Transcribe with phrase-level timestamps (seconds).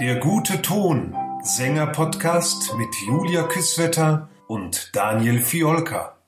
[0.00, 6.18] Der gute Ton, Sänger-Podcast mit Julia Küsswetter und Daniel Fiolka.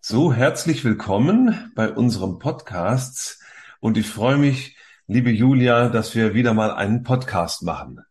[0.00, 3.42] So, herzlich willkommen bei unserem Podcast
[3.80, 4.74] und ich freue mich,
[5.06, 8.02] liebe Julia, dass wir wieder mal einen Podcast machen.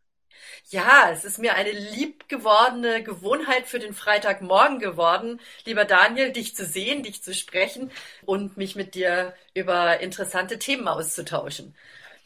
[0.69, 6.65] Ja, es ist mir eine liebgewordene Gewohnheit für den Freitagmorgen geworden, lieber Daniel, dich zu
[6.65, 7.89] sehen, dich zu sprechen
[8.25, 11.75] und mich mit dir über interessante Themen auszutauschen.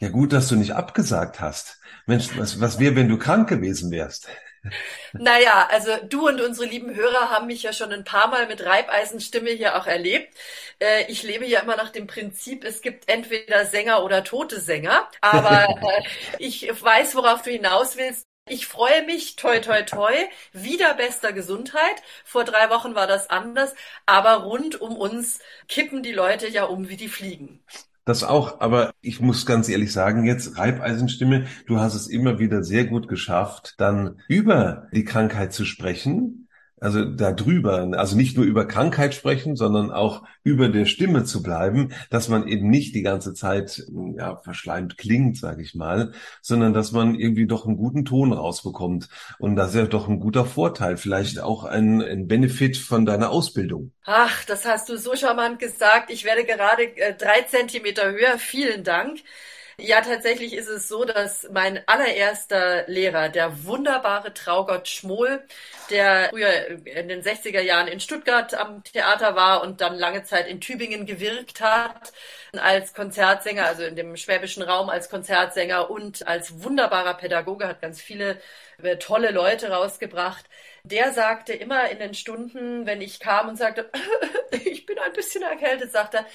[0.00, 1.78] Ja, gut, dass du nicht abgesagt hast.
[2.06, 4.28] Mensch, was, was wäre, wenn du krank gewesen wärst?
[5.12, 8.64] Naja, also du und unsere lieben Hörer haben mich ja schon ein paar Mal mit
[8.64, 10.34] Reibeisenstimme hier auch erlebt.
[10.80, 15.08] Äh, ich lebe ja immer nach dem Prinzip, es gibt entweder Sänger oder tote Sänger.
[15.20, 16.02] Aber äh,
[16.38, 18.26] ich weiß, worauf du hinaus willst.
[18.48, 20.12] Ich freue mich, toi, toi, toi,
[20.52, 22.02] wieder bester Gesundheit.
[22.24, 23.74] Vor drei Wochen war das anders,
[24.06, 25.38] aber rund um uns
[25.68, 27.62] kippen die Leute ja um wie die Fliegen.
[28.10, 32.64] Das auch, aber ich muss ganz ehrlich sagen, jetzt Reibeisenstimme, du hast es immer wieder
[32.64, 36.48] sehr gut geschafft, dann über die Krankheit zu sprechen,
[36.80, 41.92] also darüber, also nicht nur über Krankheit sprechen, sondern auch über der Stimme zu bleiben,
[42.08, 43.84] dass man eben nicht die ganze Zeit
[44.16, 49.08] ja, verschleimt klingt, sage ich mal, sondern dass man irgendwie doch einen guten Ton rausbekommt.
[49.38, 53.30] Und das ist ja doch ein guter Vorteil, vielleicht auch ein, ein Benefit von deiner
[53.30, 53.92] Ausbildung.
[54.04, 56.10] Ach, das hast du so charmant gesagt.
[56.10, 58.38] Ich werde gerade äh, drei Zentimeter höher.
[58.38, 59.20] Vielen Dank.
[59.82, 65.42] Ja, tatsächlich ist es so, dass mein allererster Lehrer, der wunderbare Traugott Schmohl,
[65.88, 70.46] der früher in den 60er Jahren in Stuttgart am Theater war und dann lange Zeit
[70.48, 72.12] in Tübingen gewirkt hat,
[72.52, 78.00] als Konzertsänger, also in dem schwäbischen Raum als Konzertsänger und als wunderbarer Pädagoge, hat ganz
[78.02, 78.40] viele
[78.82, 80.44] äh, tolle Leute rausgebracht.
[80.82, 83.90] Der sagte immer in den Stunden, wenn ich kam und sagte,
[84.64, 86.26] ich bin ein bisschen erkältet, sagte er,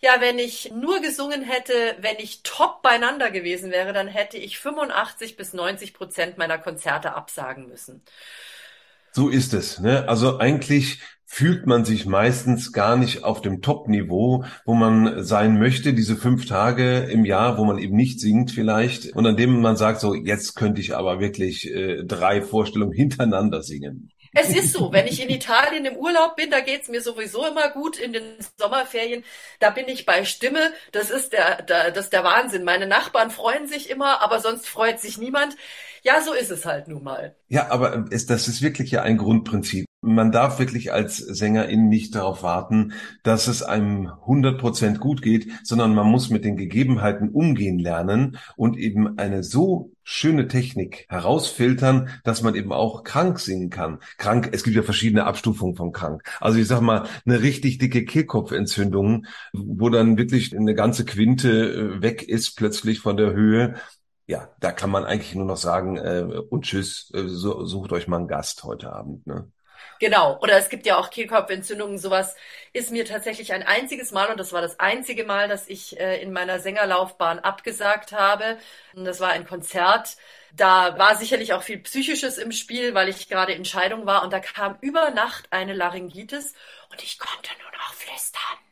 [0.00, 4.58] ja, wenn ich nur gesungen hätte, wenn ich top beieinander gewesen wäre, dann hätte ich
[4.58, 8.02] 85 bis 90 Prozent meiner Konzerte absagen müssen.
[9.12, 9.80] So ist es.
[9.80, 10.08] Ne?
[10.08, 15.92] Also eigentlich fühlt man sich meistens gar nicht auf dem Top-Niveau, wo man sein möchte,
[15.92, 19.76] diese fünf Tage im Jahr, wo man eben nicht singt vielleicht und an dem man
[19.76, 24.10] sagt, so jetzt könnte ich aber wirklich äh, drei Vorstellungen hintereinander singen.
[24.40, 27.70] Es ist so, wenn ich in Italien im Urlaub bin, da geht's mir sowieso immer
[27.70, 27.98] gut.
[27.98, 28.22] In den
[28.56, 29.24] Sommerferien,
[29.58, 30.60] da bin ich bei Stimme.
[30.92, 32.62] Das ist der, der, das ist der Wahnsinn.
[32.62, 35.56] Meine Nachbarn freuen sich immer, aber sonst freut sich niemand.
[36.02, 37.34] Ja, so ist es halt nun mal.
[37.48, 39.86] Ja, aber es, das ist wirklich ja ein Grundprinzip.
[40.00, 42.92] Man darf wirklich als Sängerin nicht darauf warten,
[43.24, 48.38] dass es einem 100 Prozent gut geht, sondern man muss mit den Gegebenheiten umgehen lernen
[48.56, 53.98] und eben eine so schöne Technik herausfiltern, dass man eben auch krank singen kann.
[54.16, 56.22] Krank, es gibt ja verschiedene Abstufungen von krank.
[56.40, 62.02] Also ich sag mal, eine richtig dicke Kehlkopfentzündung, wo dann wirklich eine ganze Quinte äh,
[62.02, 63.74] weg ist plötzlich von der Höhe.
[64.26, 68.08] Ja, da kann man eigentlich nur noch sagen, äh, und tschüss, äh, so, sucht euch
[68.08, 69.26] mal einen Gast heute Abend.
[69.26, 69.52] Ne?
[69.98, 70.38] Genau.
[70.40, 71.98] Oder es gibt ja auch Kehlkopfentzündungen.
[71.98, 72.36] Sowas
[72.72, 76.22] ist mir tatsächlich ein einziges Mal und das war das einzige Mal, dass ich äh,
[76.22, 78.58] in meiner Sängerlaufbahn abgesagt habe.
[78.94, 80.16] Und das war ein Konzert.
[80.52, 84.32] Da war sicherlich auch viel Psychisches im Spiel, weil ich gerade in Scheidung war und
[84.32, 86.54] da kam über Nacht eine Laryngitis
[86.90, 88.67] und ich konnte nur noch flüstern.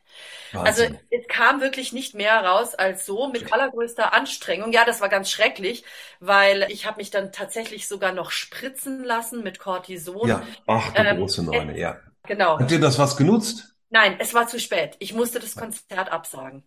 [0.53, 4.71] Also es kam wirklich nicht mehr raus als so mit allergrößter Anstrengung.
[4.71, 5.83] Ja, das war ganz schrecklich,
[6.19, 10.27] weil ich habe mich dann tatsächlich sogar noch spritzen lassen mit Cortison.
[10.27, 11.97] Ja, ach du ähm, große Neune, äh, ja.
[12.23, 12.59] Genau.
[12.59, 13.75] Hat dir das was genutzt?
[13.89, 14.97] Nein, es war zu spät.
[14.99, 16.63] Ich musste das Konzert absagen.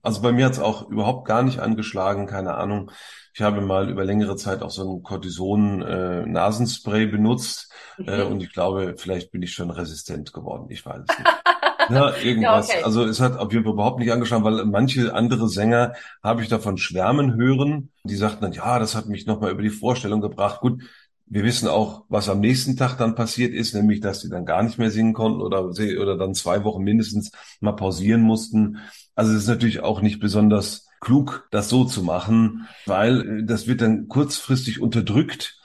[0.00, 2.92] Also bei mir hat es auch überhaupt gar nicht angeschlagen, keine Ahnung.
[3.34, 8.08] Ich habe mal über längere Zeit auch so ein Cortison-Nasenspray äh, benutzt mhm.
[8.08, 10.66] äh, und ich glaube, vielleicht bin ich schon resistent geworden.
[10.68, 11.30] Ich weiß es nicht.
[11.94, 12.68] Ja, irgendwas.
[12.68, 12.84] Ja, okay.
[12.84, 16.48] Also es hat auf jeden Fall überhaupt nicht angeschaut, weil manche andere Sänger habe ich
[16.48, 17.90] davon schwärmen hören.
[18.04, 20.60] Die sagten dann, ja, das hat mich nochmal über die Vorstellung gebracht.
[20.60, 20.82] Gut,
[21.26, 24.62] wir wissen auch, was am nächsten Tag dann passiert ist, nämlich, dass sie dann gar
[24.62, 28.78] nicht mehr singen konnten oder, oder dann zwei Wochen mindestens mal pausieren mussten.
[29.14, 33.66] Also es ist natürlich auch nicht besonders klug, das so zu machen, weil äh, das
[33.66, 35.58] wird dann kurzfristig unterdrückt.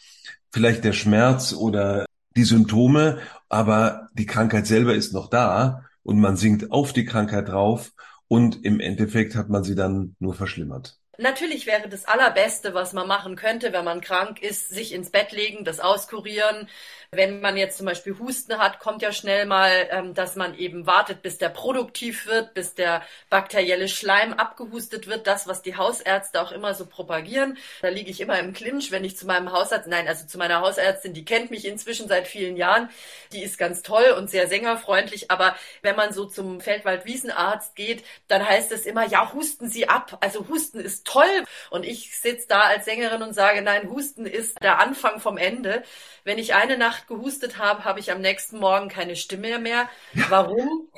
[0.51, 2.05] Vielleicht der Schmerz oder
[2.35, 3.19] die Symptome,
[3.49, 7.91] aber die Krankheit selber ist noch da und man singt auf die Krankheit drauf
[8.29, 10.97] und im Endeffekt hat man sie dann nur verschlimmert.
[11.17, 15.33] Natürlich wäre das Allerbeste, was man machen könnte, wenn man krank ist, sich ins Bett
[15.33, 16.69] legen, das auskurieren,
[17.11, 20.85] wenn man jetzt zum Beispiel Husten hat, kommt ja schnell mal, ähm, dass man eben
[20.85, 25.25] wartet, bis der produktiv wird, bis der bakterielle Schleim abgehustet wird.
[25.25, 27.57] Das, was die Hausärzte auch immer so propagieren.
[27.81, 30.61] Da liege ich immer im Clinch, wenn ich zu meinem Hausarzt, nein, also zu meiner
[30.61, 32.89] Hausärztin, die kennt mich inzwischen seit vielen Jahren.
[33.31, 35.31] Die ist ganz toll und sehr sängerfreundlich.
[35.31, 40.17] Aber wenn man so zum Feldwald-Wiesenarzt geht, dann heißt es immer, ja, husten Sie ab.
[40.21, 41.45] Also Husten ist toll.
[41.69, 45.83] Und ich sitze da als Sängerin und sage, nein, Husten ist der Anfang vom Ende.
[46.27, 49.87] Wenn ich eine Nacht gehustet habe, habe ich am nächsten Morgen keine Stimme mehr.
[50.27, 50.89] Warum?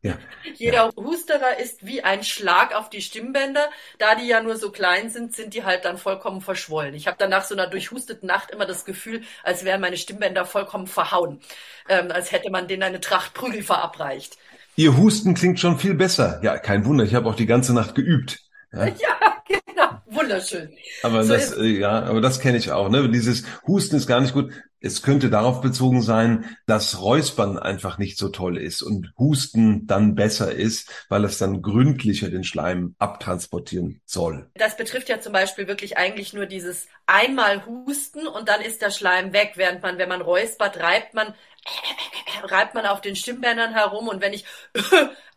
[0.00, 0.16] Ja.
[0.54, 0.90] Jeder ja.
[0.96, 3.68] Husterer ist wie ein Schlag auf die Stimmbänder.
[3.98, 6.94] Da die ja nur so klein sind, sind die halt dann vollkommen verschwollen.
[6.94, 10.44] Ich habe dann nach so einer durchhusteten Nacht immer das Gefühl, als wären meine Stimmbänder
[10.44, 11.40] vollkommen verhauen.
[11.88, 14.38] Ähm, als hätte man denen eine Tracht Prügel verabreicht.
[14.76, 16.38] Ihr Husten klingt schon viel besser.
[16.44, 18.38] Ja, kein Wunder, ich habe auch die ganze Nacht geübt.
[18.72, 20.70] Ja, ja genau, wunderschön.
[21.02, 22.88] Aber so das, äh, ja, aber das kenne ich auch.
[22.88, 23.08] Ne?
[23.08, 24.52] Dieses Husten ist gar nicht gut.
[24.86, 30.14] Es könnte darauf bezogen sein, dass Räuspern einfach nicht so toll ist und Husten dann
[30.14, 34.48] besser ist, weil es dann gründlicher den Schleim abtransportieren soll.
[34.54, 38.90] Das betrifft ja zum Beispiel wirklich eigentlich nur dieses einmal Husten und dann ist der
[38.90, 41.34] Schleim weg, während man, wenn man räuspert, reibt man
[42.44, 44.44] reibt man auf den Stimmbändern herum und wenn ich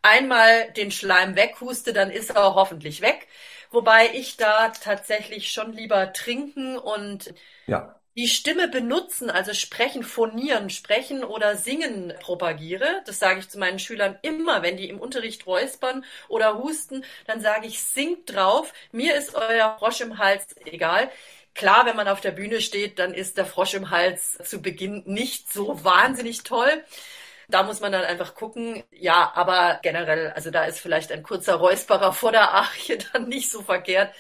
[0.02, 3.28] einmal den Schleim weghuste, dann ist er hoffentlich weg.
[3.72, 7.34] Wobei ich da tatsächlich schon lieber trinken und
[7.68, 7.99] ja.
[8.20, 13.02] Die Stimme benutzen, also sprechen, phonieren, sprechen oder singen propagiere.
[13.06, 17.40] Das sage ich zu meinen Schülern immer, wenn die im Unterricht räuspern oder husten, dann
[17.40, 21.10] sage ich, singt drauf, mir ist euer Frosch im Hals egal.
[21.56, 25.04] Klar, wenn man auf der Bühne steht, dann ist der Frosch im Hals zu Beginn
[25.06, 26.84] nicht so wahnsinnig toll.
[27.48, 28.84] Da muss man dann einfach gucken.
[28.92, 33.50] Ja, aber generell, also da ist vielleicht ein kurzer Räusperer vor der Arche dann nicht
[33.50, 34.14] so verkehrt.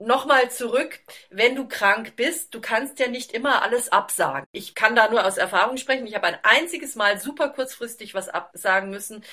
[0.00, 4.46] Nochmal zurück, wenn du krank bist, du kannst ja nicht immer alles absagen.
[4.52, 6.06] Ich kann da nur aus Erfahrung sprechen.
[6.06, 9.24] Ich habe ein einziges Mal super kurzfristig was absagen müssen.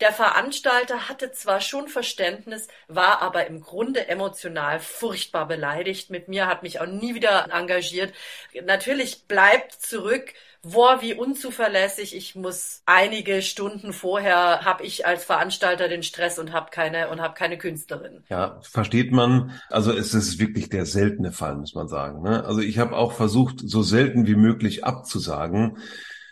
[0.00, 6.46] Der Veranstalter hatte zwar schon Verständnis, war aber im Grunde emotional furchtbar beleidigt mit mir,
[6.46, 8.14] hat mich auch nie wieder engagiert.
[8.62, 10.32] Natürlich bleibt zurück,
[10.64, 12.16] boah, wie unzuverlässig.
[12.16, 17.20] Ich muss einige Stunden vorher habe ich als Veranstalter den Stress und habe keine und
[17.20, 18.24] habe keine Künstlerin.
[18.28, 19.52] Ja, versteht man.
[19.68, 22.22] Also es ist wirklich der seltene Fall, muss man sagen.
[22.22, 22.44] Ne?
[22.44, 25.78] Also ich habe auch versucht, so selten wie möglich abzusagen.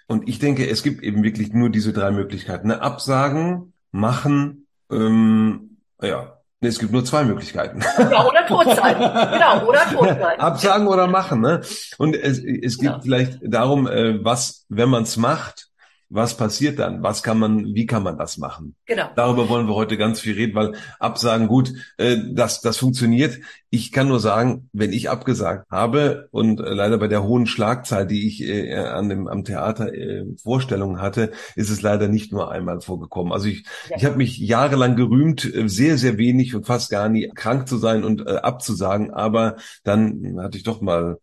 [0.06, 2.68] Und ich denke, es gibt eben wirklich nur diese drei Möglichkeiten.
[2.68, 2.82] Ne?
[2.82, 7.80] Absagen, machen, ähm, ja, Nee, es gibt nur zwei Möglichkeiten.
[7.98, 8.96] Ja, oder tot sein.
[8.96, 10.38] Genau, oder tot sein.
[10.38, 11.40] Absagen oder machen.
[11.40, 11.60] Ne?
[11.98, 13.00] Und es, es geht ja.
[13.02, 15.71] vielleicht darum, äh, was, wenn man es macht,
[16.12, 17.02] was passiert dann?
[17.02, 18.74] Was kann man, wie kann man das machen?
[18.86, 19.08] Genau.
[19.16, 23.38] Darüber wollen wir heute ganz viel reden, weil Absagen, gut, äh, das, das funktioniert.
[23.70, 28.06] Ich kann nur sagen, wenn ich abgesagt habe und äh, leider bei der hohen Schlagzahl,
[28.06, 32.50] die ich äh, an dem, am Theater äh, Vorstellungen hatte, ist es leider nicht nur
[32.50, 33.32] einmal vorgekommen.
[33.32, 33.96] Also ich, ja.
[33.96, 37.78] ich habe mich jahrelang gerühmt, äh, sehr, sehr wenig und fast gar nie krank zu
[37.78, 41.18] sein und äh, abzusagen, aber dann hatte ich doch mal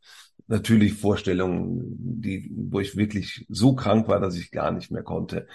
[0.49, 5.47] natürlich Vorstellungen, die, wo ich wirklich so krank war, dass ich gar nicht mehr konnte.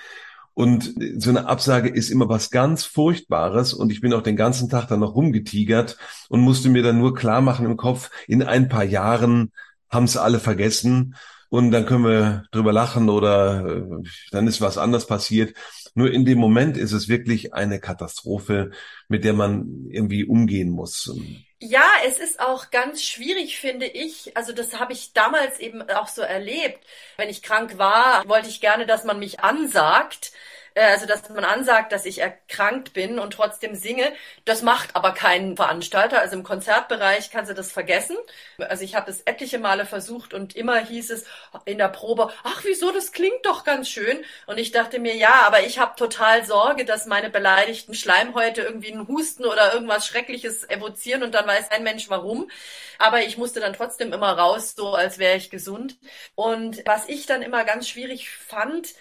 [0.55, 4.69] Und so eine Absage ist immer was ganz Furchtbares und ich bin auch den ganzen
[4.69, 5.99] Tag dann noch rumgetigert
[6.29, 9.51] und musste mir dann nur klar machen im Kopf, in ein paar Jahren
[9.91, 11.17] haben es alle vergessen
[11.49, 15.57] und dann können wir drüber lachen oder äh, dann ist was anders passiert.
[15.97, 18.71] Nur in dem Moment ist es wirklich eine Katastrophe,
[19.09, 21.17] mit der man irgendwie umgehen muss.
[21.67, 24.37] Ja, es ist auch ganz schwierig, finde ich.
[24.37, 26.85] Also das habe ich damals eben auch so erlebt.
[27.17, 30.33] Wenn ich krank war, wollte ich gerne, dass man mich ansagt.
[30.75, 34.13] Äh, also dass man ansagt, dass ich erkrankt bin und trotzdem singe.
[34.45, 36.21] Das macht aber kein Veranstalter.
[36.21, 38.17] Also im Konzertbereich kannst du das vergessen.
[38.59, 41.25] Also ich habe es etliche Male versucht und immer hieß es
[41.65, 44.19] in der Probe, ach wieso, das klingt doch ganz schön.
[44.47, 48.93] Und ich dachte mir, ja, aber ich habe total Sorge, dass meine beleidigten Schleimhäute irgendwie
[48.93, 52.51] einen Husten oder irgendwas Schreckliches evozieren und dann weiß ein Mensch warum.
[52.99, 55.97] Aber ich musste dann trotzdem immer raus, so als wäre ich gesund.
[56.35, 58.95] Und was ich dann immer ganz schwierig fand,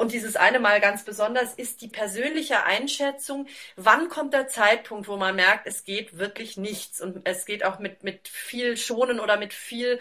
[0.00, 5.16] und dieses eine Mal ganz besonders ist die persönliche Einschätzung, wann kommt der Zeitpunkt, wo
[5.16, 7.00] man merkt, es geht wirklich nichts.
[7.00, 9.98] Und es geht auch mit, mit viel Schonen oder mit viel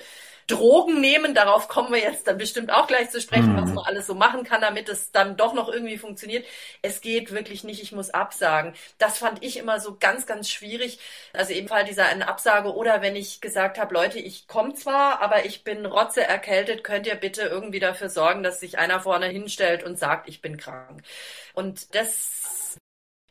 [0.48, 3.62] Drogen nehmen, darauf kommen wir jetzt dann bestimmt auch gleich zu sprechen, mhm.
[3.62, 6.46] was man alles so machen kann, damit es dann doch noch irgendwie funktioniert.
[6.82, 8.74] Es geht wirklich nicht, ich muss absagen.
[8.98, 11.00] Das fand ich immer so ganz, ganz schwierig.
[11.34, 15.46] Also ebenfalls dieser eine Absage oder wenn ich gesagt habe, Leute, ich komme zwar, aber
[15.46, 19.84] ich bin rotze erkältet, könnt ihr bitte irgendwie dafür sorgen, dass sich einer vorne hinstellt
[19.84, 21.02] und sagt, ich bin krank.
[21.54, 22.61] Und das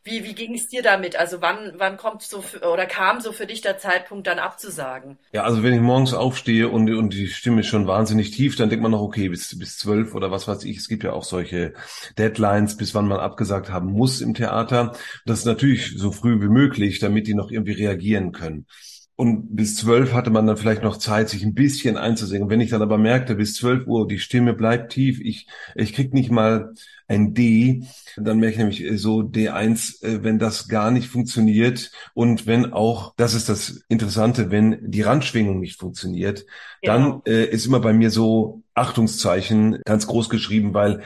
[0.03, 1.15] wie, wie ging es dir damit?
[1.15, 5.17] Also wann, wann kommt so für, oder kam so für dich der Zeitpunkt, dann abzusagen?
[5.31, 8.69] Ja, also wenn ich morgens aufstehe und, und die Stimme ist schon wahnsinnig tief, dann
[8.69, 10.77] denkt man noch, okay, bis, bis zwölf oder was weiß ich.
[10.77, 11.73] Es gibt ja auch solche
[12.17, 14.93] Deadlines, bis wann man abgesagt haben muss im Theater.
[15.25, 18.65] Das ist natürlich so früh wie möglich, damit die noch irgendwie reagieren können.
[19.21, 22.49] Und bis zwölf hatte man dann vielleicht noch Zeit, sich ein bisschen einzusingen.
[22.49, 26.11] Wenn ich dann aber merkte, bis zwölf Uhr, die Stimme bleibt tief, ich, ich krieg
[26.11, 26.73] nicht mal
[27.07, 27.83] ein D,
[28.17, 32.73] dann merke ich nämlich äh, so D1, äh, wenn das gar nicht funktioniert und wenn
[32.73, 36.47] auch, das ist das Interessante, wenn die Randschwingung nicht funktioniert,
[36.81, 36.93] genau.
[36.93, 41.03] dann äh, ist immer bei mir so Achtungszeichen ganz groß geschrieben, weil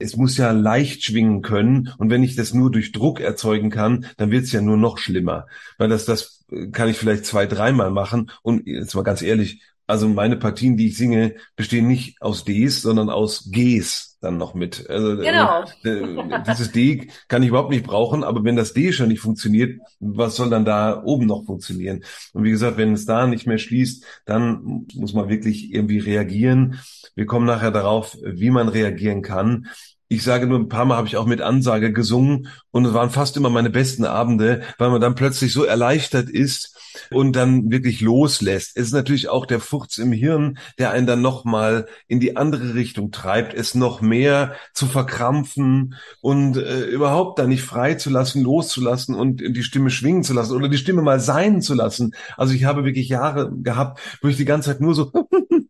[0.00, 1.92] es muss ja leicht schwingen können.
[1.96, 4.98] Und wenn ich das nur durch Druck erzeugen kann, dann wird es ja nur noch
[4.98, 5.46] schlimmer.
[5.78, 6.41] Weil das, das
[6.72, 8.30] kann ich vielleicht zwei, dreimal machen.
[8.42, 12.82] Und jetzt mal ganz ehrlich, also meine Partien, die ich singe, bestehen nicht aus Ds,
[12.82, 14.88] sondern aus Gs dann noch mit.
[14.88, 15.64] Also, äh, genau.
[15.84, 19.80] Äh, dieses D kann ich überhaupt nicht brauchen, aber wenn das D schon nicht funktioniert,
[19.98, 22.04] was soll dann da oben noch funktionieren?
[22.32, 26.78] Und wie gesagt, wenn es da nicht mehr schließt, dann muss man wirklich irgendwie reagieren.
[27.14, 29.66] Wir kommen nachher darauf, wie man reagieren kann.
[30.12, 33.08] Ich sage nur, ein paar Mal habe ich auch mit Ansage gesungen und es waren
[33.08, 36.76] fast immer meine besten Abende, weil man dann plötzlich so erleichtert ist
[37.10, 38.76] und dann wirklich loslässt.
[38.76, 42.74] Es ist natürlich auch der Furz im Hirn, der einen dann nochmal in die andere
[42.74, 48.42] Richtung treibt, es noch mehr zu verkrampfen und äh, überhaupt da nicht frei zu lassen,
[48.42, 52.14] loszulassen und die Stimme schwingen zu lassen oder die Stimme mal sein zu lassen.
[52.36, 55.12] Also ich habe wirklich Jahre gehabt, wo ich die ganze Zeit nur so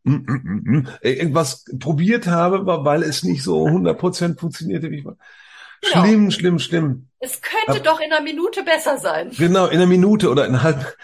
[1.02, 5.16] irgendwas probiert habe, weil es nicht so 100 Prozent funktionierte, wie ich war.
[5.82, 6.04] Genau.
[6.04, 7.08] Schlimm, schlimm, schlimm.
[7.18, 9.30] Es könnte Aber, doch in einer Minute besser sein.
[9.36, 10.96] Genau, in einer Minute oder in halb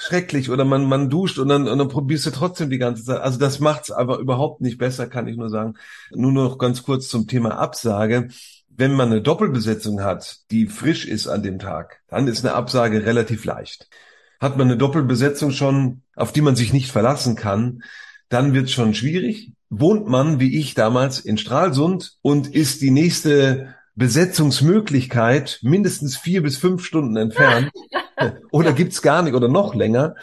[0.00, 3.20] schrecklich oder man man duscht und dann und dann probierst du trotzdem die ganze Zeit.
[3.20, 5.74] Also das macht's aber überhaupt nicht besser, kann ich nur sagen.
[6.10, 8.28] Nur noch ganz kurz zum Thema Absage.
[8.68, 13.06] Wenn man eine Doppelbesetzung hat, die frisch ist an dem Tag, dann ist eine Absage
[13.06, 13.88] relativ leicht.
[14.40, 17.84] Hat man eine Doppelbesetzung schon, auf die man sich nicht verlassen kann,
[18.28, 19.52] dann wird es schon schwierig.
[19.80, 26.56] Wohnt man, wie ich damals, in Stralsund und ist die nächste Besetzungsmöglichkeit mindestens vier bis
[26.56, 27.70] fünf Stunden entfernt
[28.50, 30.14] oder gibt's gar nicht oder noch länger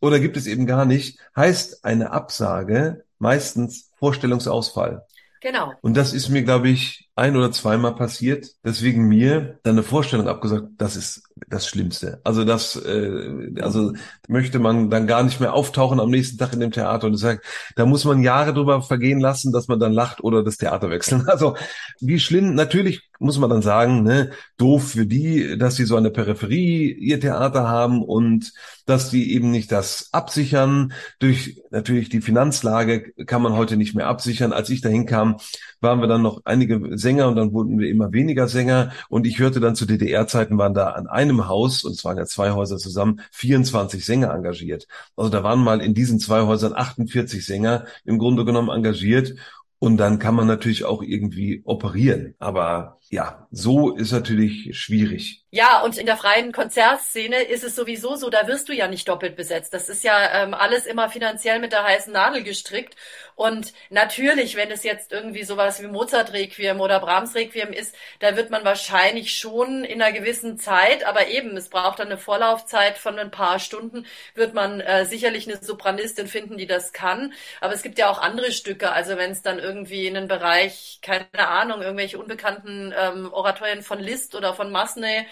[0.00, 5.04] oder gibt es eben gar nicht, heißt eine Absage meistens Vorstellungsausfall.
[5.40, 5.72] Genau.
[5.80, 8.50] Und das ist mir, glaube ich, ein oder zweimal passiert.
[8.62, 12.20] Deswegen mir dann eine Vorstellung abgesagt, das ist das Schlimmste.
[12.24, 13.92] Also das, äh, also
[14.28, 17.44] möchte man dann gar nicht mehr auftauchen am nächsten Tag in dem Theater und sagt,
[17.74, 21.26] da muss man Jahre drüber vergehen lassen, dass man dann lacht oder das Theater wechseln.
[21.36, 21.54] Also
[22.00, 26.10] wie schlimm, natürlich muss man dann sagen, ne, doof für die, dass sie so eine
[26.10, 28.52] Peripherie ihr Theater haben und
[28.86, 30.92] dass die eben nicht das absichern.
[31.18, 34.52] Durch natürlich die Finanzlage kann man heute nicht mehr absichern.
[34.52, 35.36] Als ich dahin kam,
[35.80, 38.90] waren wir dann noch einige Sänger und dann wurden wir immer weniger Sänger.
[39.08, 42.50] Und ich hörte dann zu DDR-Zeiten waren da an einem Haus, und es ja zwei
[42.50, 44.88] Häuser zusammen, 24 Sänger engagiert.
[45.14, 49.36] Also da waren mal in diesen zwei Häusern 48 Sänger im Grunde genommen engagiert.
[49.78, 52.34] Und dann kann man natürlich auch irgendwie operieren.
[52.40, 55.46] Aber ja, so ist natürlich schwierig.
[55.50, 59.08] Ja, und in der freien Konzertszene ist es sowieso so, da wirst du ja nicht
[59.08, 59.72] doppelt besetzt.
[59.72, 62.94] Das ist ja ähm, alles immer finanziell mit der heißen Nadel gestrickt.
[63.36, 68.64] Und natürlich, wenn es jetzt irgendwie sowas wie Mozart-Requiem oder Brahms-Requiem ist, da wird man
[68.64, 73.30] wahrscheinlich schon in einer gewissen Zeit, aber eben, es braucht dann eine Vorlaufzeit von ein
[73.30, 77.32] paar Stunden, wird man äh, sicherlich eine Sopranistin finden, die das kann.
[77.60, 78.90] Aber es gibt ja auch andere Stücke.
[78.92, 83.98] Also wenn es dann irgendwie in einen Bereich, keine Ahnung, irgendwelche unbekannten ähm, Oratorien von
[83.98, 85.26] Liszt oder von Massenet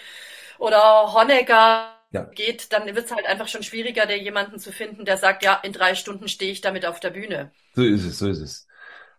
[0.57, 2.23] oder Honecker ja.
[2.23, 5.59] geht, dann wird es halt einfach schon schwieriger, der jemanden zu finden, der sagt, ja,
[5.63, 7.51] in drei Stunden stehe ich damit auf der Bühne.
[7.73, 8.64] So ist es, so ist es.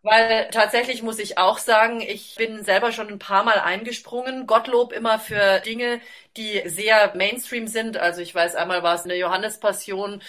[0.08, 4.46] Weil tatsächlich muss ich auch sagen, ich bin selber schon ein paar Mal eingesprungen.
[4.46, 6.00] Gottlob immer für Dinge,
[6.36, 7.96] die sehr Mainstream sind.
[7.96, 10.22] Also ich weiß, einmal war es eine Johannespassion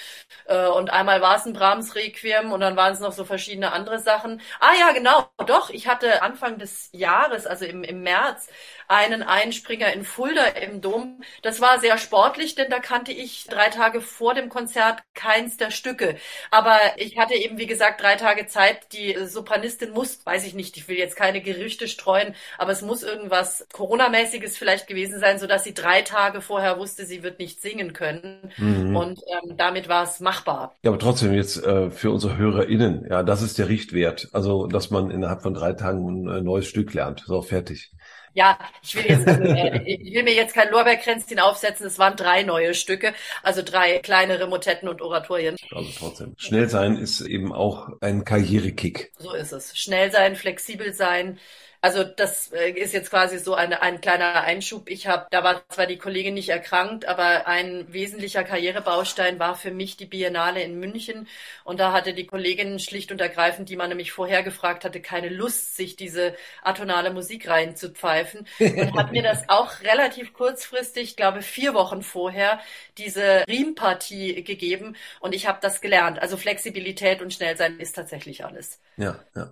[0.48, 3.72] äh, und einmal war es ein Brahms Requiem und dann waren es noch so verschiedene
[3.72, 4.42] andere Sachen.
[4.60, 8.50] Ah ja, genau, doch, ich hatte Anfang des Jahres, also im, im März,
[8.88, 11.22] einen Einspringer in Fulda im Dom.
[11.42, 15.72] Das war sehr sportlich, denn da kannte ich drei Tage vor dem Konzert keins der
[15.72, 16.16] Stücke.
[16.52, 18.94] Aber ich hatte eben, wie gesagt, drei Tage Zeit.
[18.94, 23.04] Die Sopranistin muss, weiß ich nicht, ich will jetzt keine Gerüchte streuen, aber es muss
[23.04, 27.94] irgendwas Corona-mäßiges vielleicht gewesen sein, sodass sie drei Tage vorher wusste, sie wird nicht singen
[27.94, 28.52] können.
[28.58, 28.96] Mhm.
[28.96, 30.76] Und ähm, damit war es machbar.
[30.84, 34.30] Ja, aber trotzdem jetzt äh, für unsere HörerInnen, ja, das ist der Richtwert.
[34.32, 37.24] Also, dass man innerhalb von drei Tagen ein äh, neues Stück lernt.
[37.26, 37.92] So, fertig
[38.38, 41.88] ja, ich will jetzt, äh, ich will mir jetzt kein Lorbeerkränzchen aufsetzen.
[41.88, 45.56] Es waren drei neue Stücke, also drei kleinere Motetten und Oratorien.
[45.72, 46.36] Also trotzdem.
[46.38, 49.12] Schnell sein ist eben auch ein Karrierekick.
[49.18, 49.76] So ist es.
[49.76, 51.40] Schnell sein, flexibel sein,
[51.82, 54.90] Also das äh, ist jetzt quasi so eine, ein kleiner Einschub.
[54.90, 59.72] Ich habe, da war zwar die Kollegin nicht erkrankt, aber ein wesentlicher Karrierebaustein war für
[59.72, 61.28] mich die Biennale in München.
[61.64, 65.30] Und da hatte die Kollegin schlicht und ergreifend, die man nämlich vorher gefragt hatte, keine
[65.30, 68.48] Lust, sich diese atonale Musik reinzupfeifen.
[68.60, 72.60] Und hat mir das auch relativ kurzfristig, glaube vier Wochen vorher,
[72.98, 74.96] diese Riempartie gegeben.
[75.20, 76.20] Und ich habe das gelernt.
[76.20, 78.80] Also Flexibilität und Schnellsein ist tatsächlich alles.
[78.98, 79.52] Ja, ja.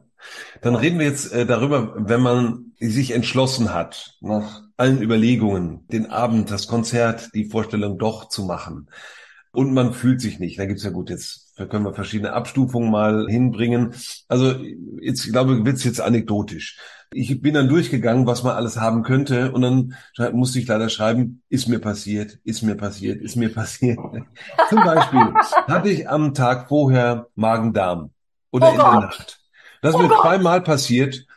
[0.62, 6.08] Dann reden wir jetzt äh, darüber, wenn man sich entschlossen hat, nach allen Überlegungen, den
[6.08, 8.90] Abend, das Konzert, die Vorstellung doch zu machen.
[9.52, 10.60] Und man fühlt sich nicht.
[10.60, 13.94] Da gibt's ja gut, jetzt können wir verschiedene Abstufungen mal hinbringen.
[14.28, 14.56] Also
[15.00, 16.78] jetzt, ich glaube, wird's jetzt anekdotisch.
[17.14, 19.96] Ich bin dann durchgegangen, was man alles haben könnte, und dann
[20.34, 23.98] musste ich leider schreiben, ist mir passiert, ist mir passiert, ist mir passiert.
[24.70, 25.34] Zum Beispiel
[25.68, 28.12] hatte ich am Tag vorher Magen-Darm
[28.52, 28.94] oder oh in Gott.
[28.94, 29.45] der Nacht.
[29.86, 30.22] Das ist oh mir Gott.
[30.22, 31.28] zweimal passiert.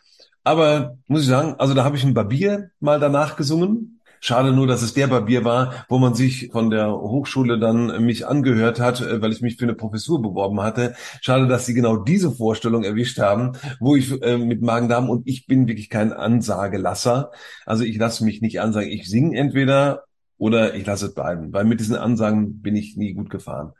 [0.43, 4.01] Aber muss ich sagen, also da habe ich ein Barbier mal danach gesungen.
[4.21, 8.25] Schade nur, dass es der Barbier war, wo man sich von der Hochschule dann mich
[8.25, 10.95] angehört hat, äh, weil ich mich für eine Professur beworben hatte.
[11.21, 15.45] Schade, dass sie genau diese Vorstellung erwischt haben, wo ich äh, mit Magen-Darm und ich
[15.45, 17.29] bin wirklich kein Ansagelasser.
[17.67, 18.89] Also ich lasse mich nicht ansagen.
[18.89, 20.05] Ich singe entweder
[20.39, 23.73] oder ich lasse es bleiben, weil mit diesen Ansagen bin ich nie gut gefahren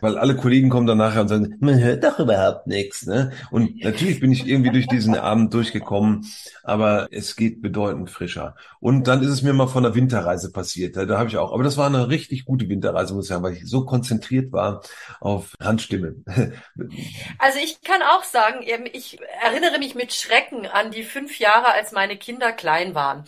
[0.00, 3.06] weil alle Kollegen kommen dann nachher und sagen, man hört doch überhaupt nichts.
[3.06, 3.32] Ne?
[3.50, 6.26] Und natürlich bin ich irgendwie durch diesen Abend durchgekommen,
[6.62, 8.54] aber es geht bedeutend frischer.
[8.80, 10.96] Und dann ist es mir mal von der Winterreise passiert.
[10.96, 13.42] Da, da habe ich auch, aber das war eine richtig gute Winterreise, muss ich sagen,
[13.42, 14.82] weil ich so konzentriert war
[15.20, 16.16] auf Handstimme.
[17.38, 21.92] Also ich kann auch sagen, ich erinnere mich mit Schrecken an die fünf Jahre, als
[21.92, 23.24] meine Kinder klein waren.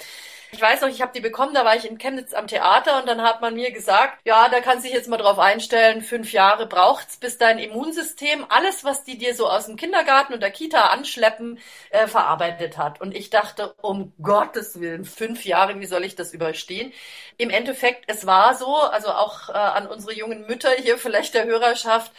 [0.53, 3.09] Ich weiß noch, ich habe die bekommen, da war ich in Chemnitz am Theater und
[3.09, 6.33] dann hat man mir gesagt, ja, da kannst du dich jetzt mal drauf einstellen, fünf
[6.33, 10.51] Jahre braucht's, bis dein Immunsystem alles, was die dir so aus dem Kindergarten und der
[10.51, 13.01] Kita anschleppen, äh, verarbeitet hat.
[13.01, 16.93] Und ich dachte, um Gottes Willen, fünf Jahre, wie soll ich das überstehen?
[17.37, 21.45] Im Endeffekt, es war so, also auch äh, an unsere jungen Mütter hier vielleicht der
[21.45, 22.13] Hörerschaft,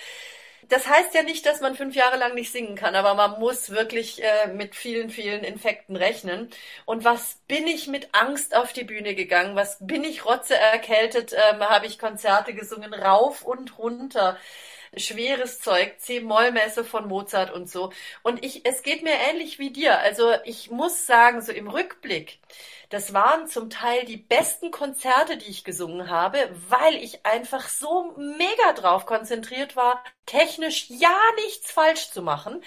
[0.69, 3.69] das heißt ja nicht, dass man fünf Jahre lang nicht singen kann, aber man muss
[3.71, 6.49] wirklich äh, mit vielen, vielen Infekten rechnen.
[6.85, 9.55] Und was bin ich mit Angst auf die Bühne gegangen?
[9.55, 11.33] Was bin ich rotze erkältet?
[11.33, 14.37] Ähm, Habe ich Konzerte gesungen, rauf und runter
[14.97, 17.91] schweres Zeug, C-Moll-Messe von Mozart und so.
[18.23, 19.99] Und ich, es geht mir ähnlich wie dir.
[19.99, 22.39] Also ich muss sagen, so im Rückblick,
[22.91, 26.37] das waren zum Teil die besten Konzerte, die ich gesungen habe,
[26.69, 32.61] weil ich einfach so mega drauf konzentriert war, technisch ja nichts falsch zu machen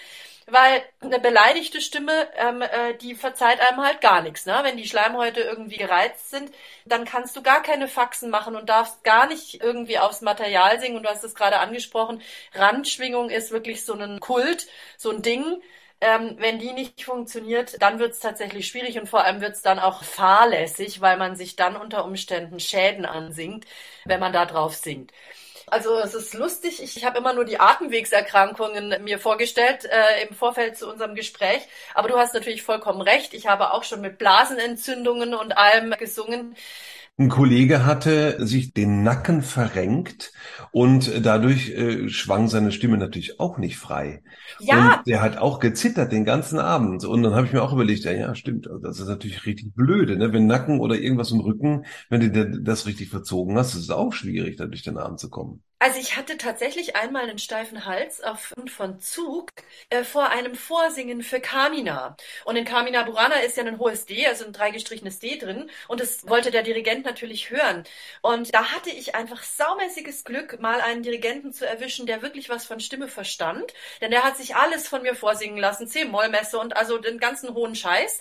[0.47, 4.45] weil eine beleidigte Stimme, ähm, äh, die verzeiht einem halt gar nichts.
[4.47, 4.59] Ne?
[4.63, 6.51] Wenn die Schleimhäute irgendwie gereizt sind,
[6.85, 10.97] dann kannst du gar keine Faxen machen und darfst gar nicht irgendwie aufs Material singen.
[10.97, 12.21] Und du hast es gerade angesprochen,
[12.53, 14.67] Randschwingung ist wirklich so ein Kult,
[14.99, 15.63] so ein Ding.
[16.01, 19.63] Ähm, wenn die nicht funktioniert, dann wird es tatsächlich schwierig und vor allem wird es
[19.63, 23.65] dann auch fahrlässig, weil man sich dann unter Umständen Schäden ansingt,
[24.05, 25.13] wenn man da drauf singt.
[25.67, 26.83] Also es ist lustig.
[26.83, 31.63] Ich, ich habe immer nur die Atemwegserkrankungen mir vorgestellt äh, im Vorfeld zu unserem Gespräch.
[31.95, 33.35] Aber du hast natürlich vollkommen recht.
[33.35, 36.57] Ich habe auch schon mit Blasenentzündungen und allem gesungen.
[37.17, 40.33] Ein Kollege hatte sich den Nacken verrenkt
[40.73, 44.25] und dadurch äh, schwang seine Stimme natürlich auch nicht frei.
[44.59, 44.97] Ja.
[44.97, 47.05] Und der hat auch gezittert den ganzen Abend.
[47.05, 49.75] Und dann habe ich mir auch überlegt, ja, ja, stimmt, also das ist natürlich richtig
[49.77, 50.33] blöde, ne?
[50.33, 54.13] Wenn Nacken oder irgendwas im Rücken, wenn du das richtig verzogen hast, ist es auch
[54.13, 55.63] schwierig, da durch den Abend zu kommen.
[55.81, 59.51] Also ich hatte tatsächlich einmal einen steifen Hals aufgrund von Zug
[59.91, 62.17] äh, vor einem Vorsingen für Carmina.
[62.47, 65.71] Und in Carmina Burana ist ja ein hohes D, also ein dreigestrichenes D drin.
[65.89, 67.85] Und das wollte der Dirigent natürlich hören.
[68.23, 72.65] Und da hatte ich einfach saumäßiges Glück, mal einen Dirigenten zu erwischen, der wirklich was
[72.65, 73.75] von Stimme verstand.
[74.01, 77.75] Denn der hat sich alles von mir vorsingen lassen, C-Moll-Messe und also den ganzen hohen
[77.75, 78.21] Scheiß.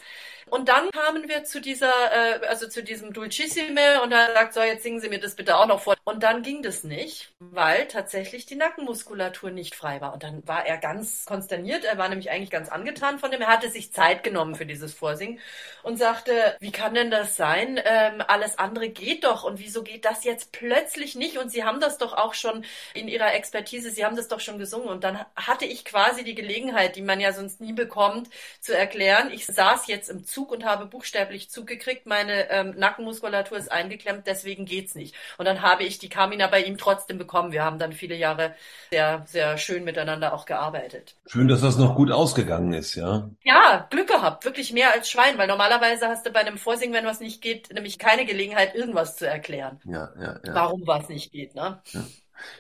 [0.50, 4.62] Und dann kamen wir zu dieser, äh, also zu diesem Dulcissime und er sagt, so,
[4.62, 5.96] jetzt singen Sie mir das bitte auch noch vor.
[6.04, 10.14] Und dann ging das nicht, weil tatsächlich die Nackenmuskulatur nicht frei war.
[10.14, 11.86] Und dann war er ganz konsterniert.
[11.86, 13.42] Er war nämlich eigentlich ganz angetan von dem.
[13.42, 15.40] Er hatte sich Zeit genommen für dieses Vorsingen
[15.82, 17.80] und sagte, wie kann denn das sein?
[17.84, 19.44] Ähm, alles andere geht doch.
[19.44, 21.38] Und wieso geht das jetzt plötzlich nicht?
[21.38, 24.60] Und Sie haben das doch auch schon in Ihrer Expertise, Sie haben das doch schon
[24.60, 24.90] gesungen.
[24.90, 28.30] Und dann hatte ich quasi die Gelegenheit, die man ja sonst nie bekommt,
[28.60, 29.32] zu erklären.
[29.32, 34.66] Ich saß jetzt im Zug und habe buchstäblich zugekriegt, meine ähm, Nackenmuskulatur ist eingeklemmt, deswegen
[34.66, 35.16] geht's nicht.
[35.38, 37.52] Und dann habe ich die Kamina bei ihm trotzdem bekommen.
[37.52, 38.56] Wir haben dann viele Jahre
[38.92, 41.16] sehr, sehr schön miteinander auch gearbeitet.
[41.28, 43.30] Schön, dass das noch gut ausgegangen ist, ja.
[43.44, 47.06] Ja, Glück gehabt, wirklich mehr als Schwein, weil normalerweise hast du bei einem Vorsingen, wenn
[47.06, 49.80] was nicht geht, nämlich keine Gelegenheit, irgendwas zu erklären.
[49.86, 50.54] Ja, ja, ja.
[50.54, 51.82] Warum was nicht geht, ne?
[51.92, 52.02] Ja.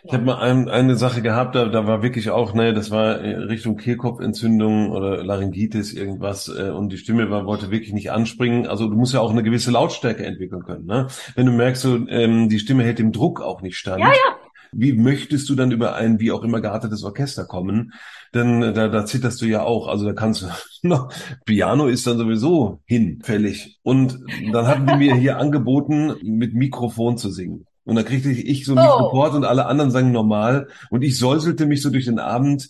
[0.04, 3.20] Ich habe mal ein, eine Sache gehabt, da, da war wirklich auch, ne, das war
[3.22, 8.68] Richtung Kehlkopfentzündung oder Laryngitis irgendwas äh, und die Stimme war, wollte wirklich nicht anspringen.
[8.68, 10.86] Also du musst ja auch eine gewisse Lautstärke entwickeln können.
[10.86, 11.08] Ne?
[11.36, 14.02] Wenn du merkst, so, ähm, die Stimme hält dem Druck auch nicht stand.
[14.02, 14.38] Ja, ja.
[14.76, 17.94] Wie möchtest du dann über ein wie auch immer geartetes Orchester kommen?
[18.34, 19.88] Denn äh, da, da zitterst du ja auch.
[19.88, 20.48] Also da kannst du
[20.88, 21.14] noch,
[21.46, 23.80] Piano ist dann sowieso hinfällig.
[23.84, 24.20] Und
[24.52, 27.66] dann hatten die mir hier angeboten, mit Mikrofon zu singen.
[27.86, 29.06] Und da kriegte ich so einen Oh.
[29.08, 30.70] Report und alle anderen sangen normal.
[30.90, 32.70] Und ich säuselte mich so durch den Abend.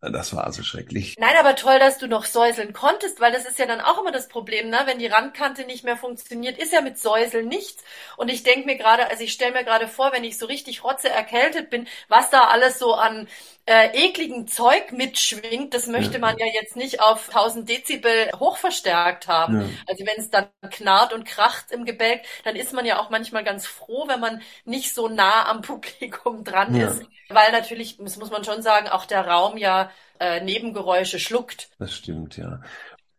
[0.00, 1.14] Das war also schrecklich.
[1.16, 4.10] Nein, aber toll, dass du noch säuseln konntest, weil das ist ja dann auch immer
[4.10, 4.78] das Problem, ne?
[4.86, 7.84] Wenn die Randkante nicht mehr funktioniert, ist ja mit Säuseln nichts.
[8.16, 10.82] Und ich denke mir gerade, also ich stelle mir gerade vor, wenn ich so richtig
[10.82, 13.28] rotze erkältet bin, was da alles so an
[13.66, 16.20] äh, ekligen Zeug mitschwingt, das möchte Ja.
[16.20, 19.60] man ja jetzt nicht auf 1000 Dezibel hochverstärkt haben.
[19.60, 19.78] Ja.
[19.86, 23.44] Also wenn es dann knarrt und kracht im Gebälk, dann ist man ja auch manchmal
[23.44, 26.88] ganz froh, wenn man nicht so nah am Publikum dran Ja.
[26.88, 31.70] ist, weil natürlich, das muss man schon sagen, auch der Raum ja äh, Nebengeräusche schluckt.
[31.78, 32.62] Das stimmt, ja.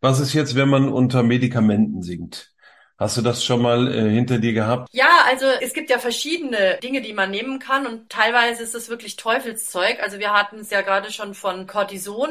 [0.01, 2.52] Was ist jetzt, wenn man unter Medikamenten singt?
[3.03, 4.87] Hast du das schon mal äh, hinter dir gehabt?
[4.93, 8.87] Ja, also es gibt ja verschiedene Dinge, die man nehmen kann und teilweise ist es
[8.87, 10.01] wirklich Teufelszeug.
[10.01, 12.29] Also wir hatten es ja gerade schon von Cortison.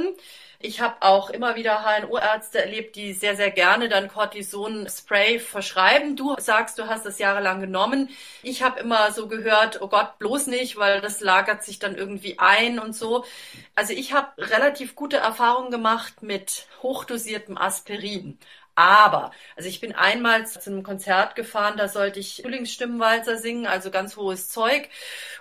[0.61, 6.17] Ich habe auch immer wieder HNO-Ärzte erlebt, die sehr, sehr gerne dann Cortison-Spray verschreiben.
[6.17, 8.09] Du sagst, du hast das jahrelang genommen.
[8.43, 12.39] Ich habe immer so gehört, oh Gott, bloß nicht, weil das lagert sich dann irgendwie
[12.39, 13.27] ein und so.
[13.75, 18.39] Also ich habe relativ gute Erfahrungen gemacht mit hochdosiertem Aspirin.
[18.75, 23.91] Aber, also ich bin einmal zu einem Konzert gefahren, da sollte ich Frühlingsstimmenwalzer singen, also
[23.91, 24.89] ganz hohes Zeug.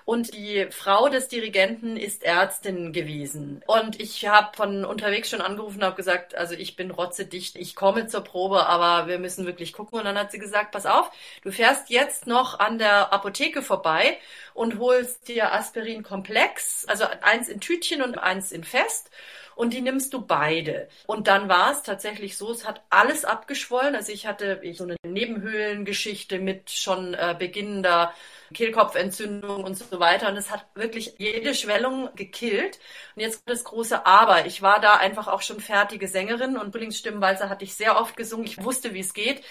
[0.04, 3.64] Und die Frau des Dirigenten ist Ärztin gewesen.
[3.68, 7.76] Und ich habe von unterwegs schon angerufen und habe gesagt, also ich bin rotzedicht, ich
[7.76, 10.00] komme zur Probe, aber wir müssen wirklich gucken.
[10.00, 11.10] Und dann hat sie gesagt, pass auf,
[11.44, 14.18] du fährst jetzt noch an der Apotheke vorbei
[14.54, 19.10] und holst dir Aspirin Komplex, also eins in Tütchen und eins in Fest
[19.56, 20.88] und die nimmst du beide.
[21.08, 23.96] Und dann war es tatsächlich so, es hat alles abgeschwollen.
[23.96, 28.14] Also ich hatte so eine Nebenhöhlengeschichte mit schon äh, beginnender
[28.54, 30.30] Kehlkopfentzündung und so weiter.
[30.30, 32.80] Und es hat wirklich jede Schwellung gekillt.
[33.16, 34.46] Und jetzt das große Aber.
[34.46, 38.46] Ich war da einfach auch schon fertige Sängerin und Frühlingsstimmenwalzer hatte ich sehr oft gesungen.
[38.46, 39.44] Ich wusste, wie es geht.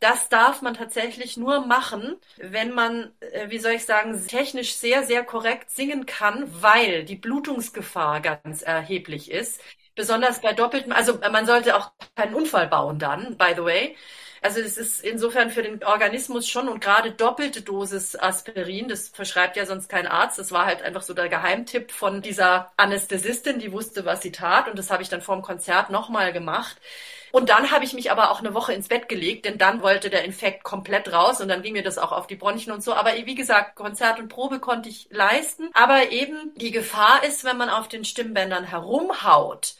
[0.00, 5.04] Das darf man tatsächlich nur machen, wenn man, äh, wie soll ich sagen, technisch sehr,
[5.04, 9.60] sehr korrekt singen kann, weil die Blutungsgefahr ganz erheblich ist.
[9.94, 13.96] Besonders bei doppeltem, also man sollte auch keinen Unfall bauen dann, by the way.
[14.46, 19.56] Also es ist insofern für den Organismus schon und gerade doppelte Dosis Aspirin, das verschreibt
[19.56, 20.38] ja sonst kein Arzt.
[20.38, 24.68] Das war halt einfach so der Geheimtipp von dieser Anästhesistin, die wusste, was sie tat.
[24.68, 26.76] Und das habe ich dann vor dem Konzert nochmal gemacht.
[27.32, 30.10] Und dann habe ich mich aber auch eine Woche ins Bett gelegt, denn dann wollte
[30.10, 32.94] der Infekt komplett raus und dann ging mir das auch auf die Bronchien und so.
[32.94, 35.70] Aber wie gesagt, Konzert und Probe konnte ich leisten.
[35.74, 39.74] Aber eben die Gefahr ist, wenn man auf den Stimmbändern herumhaut,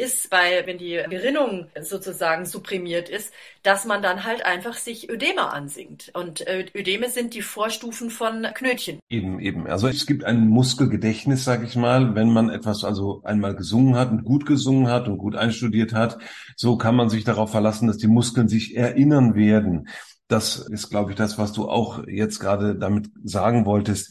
[0.00, 3.32] ist bei, wenn die Gerinnung sozusagen supprimiert ist,
[3.62, 6.10] dass man dann halt einfach sich Ödeme ansingt.
[6.14, 8.98] Und äh, Ödeme sind die Vorstufen von Knötchen.
[9.08, 9.66] Eben, eben.
[9.66, 14.10] Also es gibt ein Muskelgedächtnis, sag ich mal, wenn man etwas also einmal gesungen hat
[14.10, 16.18] und gut gesungen hat und gut einstudiert hat,
[16.56, 19.88] so kann man sich darauf verlassen, dass die Muskeln sich erinnern werden.
[20.28, 24.10] Das ist, glaube ich, das, was du auch jetzt gerade damit sagen wolltest.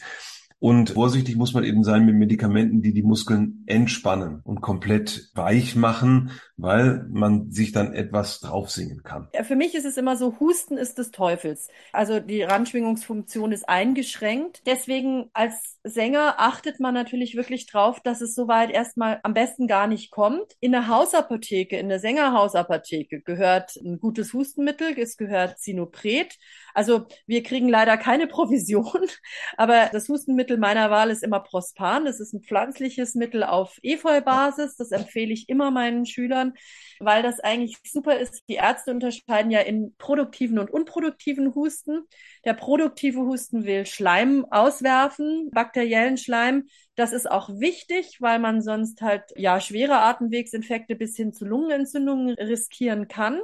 [0.60, 5.74] Und vorsichtig muss man eben sein mit Medikamenten, die die Muskeln entspannen und komplett weich
[5.74, 9.28] machen, weil man sich dann etwas drauf singen kann.
[9.42, 11.68] Für mich ist es immer so, Husten ist des Teufels.
[11.92, 14.62] Also die Randschwingungsfunktion ist eingeschränkt.
[14.66, 19.86] Deswegen als Sänger achtet man natürlich wirklich drauf, dass es soweit erstmal am besten gar
[19.86, 20.54] nicht kommt.
[20.60, 26.36] In der Hausapotheke, in der Sängerhausapotheke gehört ein gutes Hustenmittel, es gehört Zinopret.
[26.74, 29.06] Also wir kriegen leider keine Provision,
[29.56, 32.04] aber das Hustenmittel meiner Wahl ist immer Prospan.
[32.04, 34.76] Das ist ein pflanzliches Mittel auf Efeu-Basis.
[34.76, 36.52] Das empfehle ich immer meinen Schülern,
[37.00, 38.44] weil das eigentlich super ist.
[38.48, 42.06] Die Ärzte unterscheiden ja in produktiven und unproduktiven Husten.
[42.44, 46.68] Der produktive Husten will Schleim auswerfen, bakteriellen Schleim.
[46.94, 52.34] Das ist auch wichtig, weil man sonst halt ja schwere Atemwegsinfekte bis hin zu Lungenentzündungen
[52.34, 53.40] riskieren kann.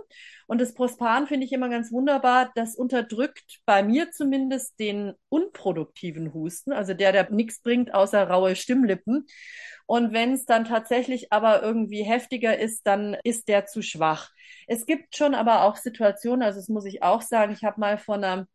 [0.47, 2.53] Und das Prospan finde ich immer ganz wunderbar.
[2.55, 8.55] Das unterdrückt bei mir zumindest den unproduktiven Husten, also der, der nichts bringt außer raue
[8.57, 9.27] Stimmlippen.
[9.87, 14.31] Und wenn es dann tatsächlich aber irgendwie heftiger ist, dann ist der zu schwach.
[14.67, 17.99] Es gibt schon aber auch Situationen, also das muss ich auch sagen, ich habe mal
[17.99, 18.47] von einer,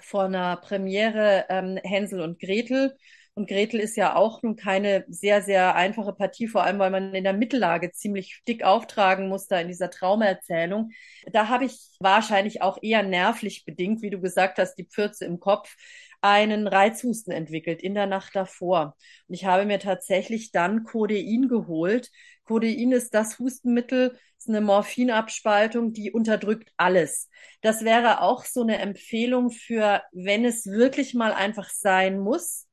[0.00, 2.96] von einer Premiere ähm, Hänsel und Gretel
[3.34, 7.14] und Gretel ist ja auch nun keine sehr, sehr einfache Partie, vor allem weil man
[7.14, 10.90] in der Mittellage ziemlich dick auftragen muss, da in dieser Traumerzählung.
[11.32, 15.40] Da habe ich wahrscheinlich auch eher nervlich bedingt, wie du gesagt hast, die Pfürze im
[15.40, 15.76] Kopf.
[16.20, 18.96] einen Reizhusten entwickelt in der Nacht davor.
[19.28, 22.10] Und ich habe mir tatsächlich dann Codein geholt.
[22.44, 27.28] Codein ist das Hustenmittel, ist eine Morphinabspaltung, die unterdrückt alles.
[27.60, 32.63] Das wäre auch so eine Empfehlung für, wenn es wirklich mal einfach sein muss,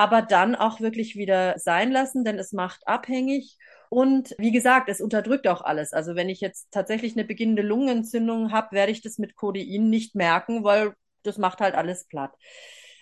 [0.00, 3.58] aber dann auch wirklich wieder sein lassen, denn es macht abhängig.
[3.90, 5.92] Und wie gesagt, es unterdrückt auch alles.
[5.92, 10.14] Also wenn ich jetzt tatsächlich eine beginnende Lungenentzündung habe, werde ich das mit Codein nicht
[10.14, 12.32] merken, weil das macht halt alles platt.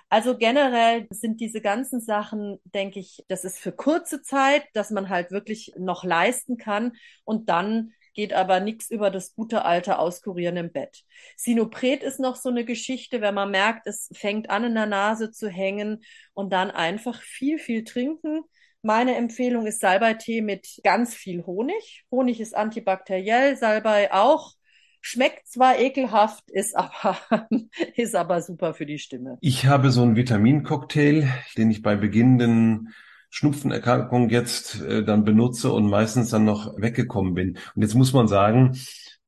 [0.09, 5.09] Also generell sind diese ganzen Sachen, denke ich, das ist für kurze Zeit, dass man
[5.09, 10.57] halt wirklich noch leisten kann und dann geht aber nichts über das gute alte Auskurieren
[10.57, 11.05] im Bett.
[11.37, 15.31] Sinopret ist noch so eine Geschichte, wenn man merkt, es fängt an in der Nase
[15.31, 16.03] zu hängen
[16.35, 18.43] und dann einfach viel, viel trinken.
[18.83, 22.05] Meine Empfehlung ist Salbeitee mit ganz viel Honig.
[22.11, 24.55] Honig ist antibakteriell, Salbei auch.
[25.01, 27.49] Schmeckt zwar ekelhaft, ist aber,
[27.97, 29.39] ist aber super für die Stimme.
[29.41, 32.95] Ich habe so einen Vitamincocktail, den ich bei beginnenden
[33.31, 37.59] Schnupfenerkrankung jetzt äh, dann benutze und meistens dann noch weggekommen bin.
[37.75, 38.79] Und jetzt muss man sagen,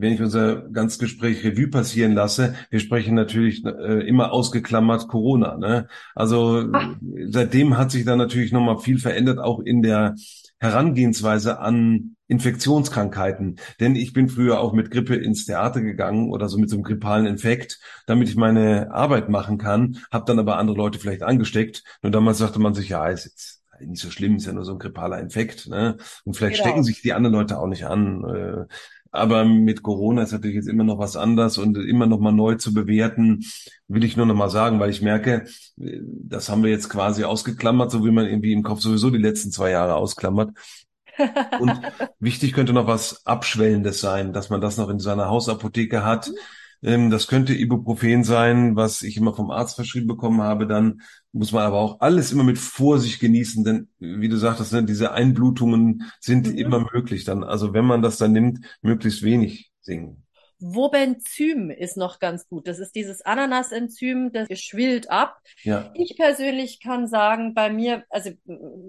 [0.00, 5.58] wenn ich unser ganz Gespräch Revue passieren lasse, wir sprechen natürlich äh, immer ausgeklammert Corona.
[5.58, 5.88] Ne?
[6.14, 6.96] Also Ach.
[7.26, 10.14] seitdem hat sich da natürlich nochmal viel verändert, auch in der
[10.58, 13.56] Herangehensweise an Infektionskrankheiten.
[13.80, 16.84] Denn ich bin früher auch mit Grippe ins Theater gegangen oder so mit so einem
[16.84, 21.82] grippalen Infekt, damit ich meine Arbeit machen kann, habe dann aber andere Leute vielleicht angesteckt.
[22.02, 24.72] Nur damals sagte man sich, ja, ist jetzt nicht so schlimm, ist ja nur so
[24.72, 25.68] ein grippaler Infekt.
[25.68, 25.96] Ne?
[26.24, 26.68] Und vielleicht genau.
[26.68, 28.24] stecken sich die anderen Leute auch nicht an.
[28.24, 28.64] Äh,
[29.12, 32.54] aber mit Corona ist natürlich jetzt immer noch was anders und immer noch mal neu
[32.54, 33.44] zu bewerten,
[33.88, 37.90] will ich nur noch mal sagen, weil ich merke, das haben wir jetzt quasi ausgeklammert,
[37.90, 40.50] so wie man irgendwie im Kopf sowieso die letzten zwei Jahre ausklammert.
[41.58, 41.72] Und
[42.20, 46.30] wichtig könnte noch was Abschwellendes sein, dass man das noch in seiner Hausapotheke hat.
[46.82, 50.66] Ähm, das könnte Ibuprofen sein, was ich immer vom Arzt verschrieben bekommen habe.
[50.66, 54.84] Dann muss man aber auch alles immer mit Vorsicht genießen, denn wie du sagtest, ne,
[54.84, 56.58] diese Einblutungen sind mhm.
[56.58, 57.44] immer möglich dann.
[57.44, 60.24] Also wenn man das dann nimmt, möglichst wenig singen.
[60.60, 62.68] Wobenzym ist noch ganz gut.
[62.68, 65.38] Das ist dieses Ananasenzym, das schwillt ab.
[65.62, 65.90] Ja.
[65.94, 68.30] Ich persönlich kann sagen, bei mir, also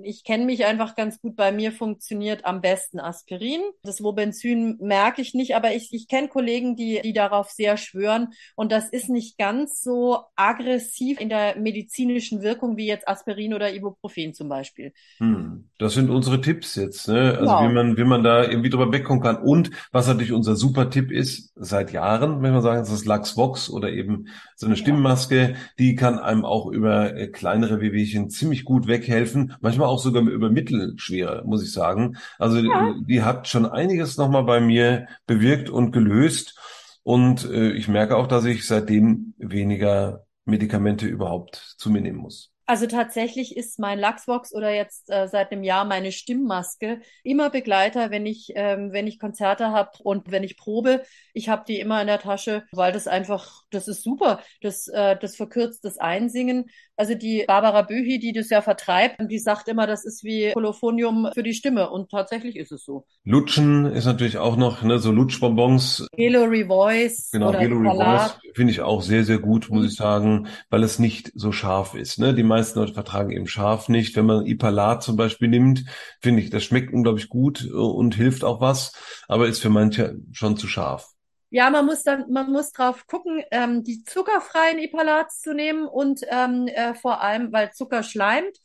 [0.03, 3.61] ich kenne mich einfach ganz gut, bei mir funktioniert am besten Aspirin.
[3.83, 8.29] Das Wobenzym merke ich nicht, aber ich, ich kenne Kollegen, die, die darauf sehr schwören
[8.55, 13.73] und das ist nicht ganz so aggressiv in der medizinischen Wirkung wie jetzt Aspirin oder
[13.73, 14.93] Ibuprofen zum Beispiel.
[15.17, 15.69] Hm.
[15.77, 17.37] Das sind unsere Tipps jetzt, ne?
[17.39, 17.63] Also genau.
[17.63, 19.37] wie man, wie man da irgendwie drüber wegkommen kann.
[19.37, 23.69] Und was natürlich unser super Tipp ist, seit Jahren, wenn man sagen, das ist Luxvox
[23.69, 28.87] oder eben so eine Stimmmaske, die kann einem auch über äh, kleinere Wehwehchen ziemlich gut
[28.87, 32.17] weghelfen, manchmal auch sogar über mittelschwere, muss ich sagen.
[32.39, 32.95] Also ja.
[33.07, 36.59] die hat schon einiges nochmal bei mir bewirkt und gelöst
[37.03, 42.50] und äh, ich merke auch, dass ich seitdem weniger Medikamente überhaupt zu mir nehmen muss.
[42.71, 48.11] Also tatsächlich ist mein Lachsvox oder jetzt äh, seit einem Jahr meine Stimmmaske immer Begleiter,
[48.11, 51.03] wenn ich ähm, wenn ich Konzerte habe und wenn ich probe.
[51.33, 54.39] Ich habe die immer in der Tasche, weil das einfach, das ist super.
[54.61, 56.69] Das äh, das verkürzt das Einsingen.
[56.95, 61.29] Also die Barbara Bühi, die das ja vertreibt, die sagt immer, das ist wie Kolophonium
[61.33, 63.05] für die Stimme und tatsächlich ist es so.
[63.25, 66.07] Lutschen ist natürlich auch noch, ne, so Lutschbonbons.
[66.15, 67.31] Gallery Voice.
[67.31, 69.87] Genau, Gallery Voice finde ich auch sehr, sehr gut, muss mhm.
[69.87, 72.19] ich sagen, weil es nicht so scharf ist.
[72.19, 72.33] Ne?
[72.33, 74.15] Die meisten Leute vertragen eben scharf nicht.
[74.15, 75.85] Wenn man Ipalat zum Beispiel nimmt,
[76.21, 78.93] finde ich, das schmeckt unglaublich gut äh, und hilft auch was,
[79.27, 81.07] aber ist für manche schon zu scharf.
[81.49, 86.21] Ja, man muss dann, man muss drauf gucken, ähm, die zuckerfreien Ipalats zu nehmen und
[86.29, 88.57] ähm, äh, vor allem, weil Zucker schleimt.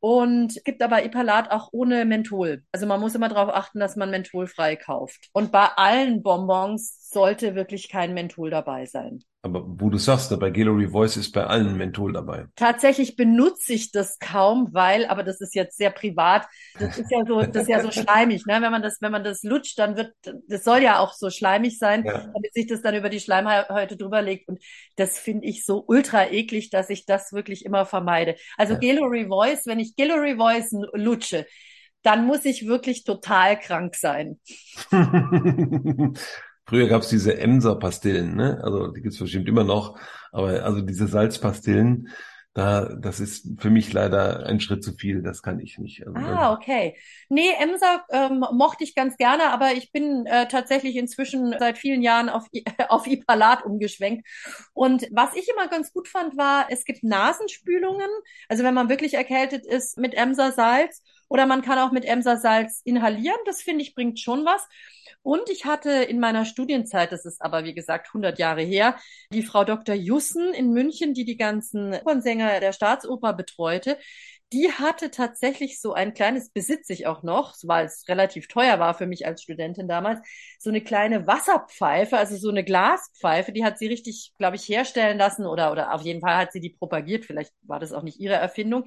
[0.00, 2.62] Und gibt aber Ipalat auch ohne Menthol.
[2.70, 5.28] Also man muss immer darauf achten, dass man mentholfrei kauft.
[5.32, 9.24] Und bei allen Bonbons sollte wirklich kein Menthol dabei sein.
[9.40, 12.46] Aber wo du sagst, bei Gallery Voice ist bei allen Menthol dabei.
[12.56, 16.46] Tatsächlich benutze ich das kaum, weil, aber das ist jetzt sehr privat.
[16.76, 18.60] Das ist ja so, das ist ja so schleimig, ne?
[18.60, 20.12] Wenn man das, wenn man das lutscht, dann wird,
[20.48, 22.18] das soll ja auch so schleimig sein, ja.
[22.18, 24.48] damit sich das dann über die Schleimhäute drüber legt.
[24.48, 24.60] Und
[24.96, 28.34] das finde ich so ultra eklig, dass ich das wirklich immer vermeide.
[28.56, 28.80] Also ja.
[28.80, 31.46] Gallery Voice, wenn ich Gallery Voice lutsche,
[32.02, 34.40] dann muss ich wirklich total krank sein.
[36.68, 38.60] Früher gab es diese Emser-Pastillen, ne?
[38.62, 39.98] Also die gibt's bestimmt immer noch,
[40.32, 42.08] aber also diese Salzpastillen,
[42.52, 46.06] da, das ist für mich leider ein Schritt zu viel, das kann ich nicht.
[46.06, 46.96] Also, ah, okay.
[47.30, 52.02] Nee, Emser ähm, mochte ich ganz gerne, aber ich bin äh, tatsächlich inzwischen seit vielen
[52.02, 52.46] Jahren auf,
[52.88, 54.26] auf Ipalat umgeschwenkt.
[54.74, 58.10] Und was ich immer ganz gut fand, war, es gibt Nasenspülungen,
[58.48, 62.80] also wenn man wirklich erkältet ist mit Emser Salz Oder man kann auch mit Emsersalz
[62.84, 63.38] inhalieren.
[63.46, 64.66] Das finde ich bringt schon was.
[65.22, 68.96] Und ich hatte in meiner Studienzeit, das ist aber wie gesagt 100 Jahre her,
[69.32, 69.94] die Frau Dr.
[69.94, 73.98] Jussen in München, die die ganzen Opernsänger der Staatsoper betreute
[74.52, 78.94] die hatte tatsächlich so ein kleines, besitze ich auch noch, weil es relativ teuer war
[78.94, 80.20] für mich als Studentin damals,
[80.58, 85.18] so eine kleine Wasserpfeife, also so eine Glaspfeife, die hat sie richtig, glaube ich, herstellen
[85.18, 88.20] lassen oder, oder auf jeden Fall hat sie die propagiert, vielleicht war das auch nicht
[88.20, 88.84] ihre Erfindung.